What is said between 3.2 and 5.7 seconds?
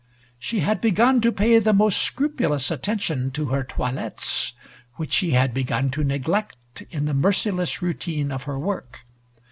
to her toilettes, which she had